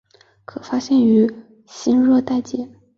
[0.45, 1.31] 可发现于
[1.67, 2.67] 新热带界。